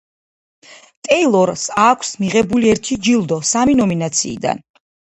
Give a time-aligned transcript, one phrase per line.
[1.09, 1.53] ტეილორ
[1.83, 4.69] აქვს მიღებული ერთი ჯილდო სამი ნომინაციიდან.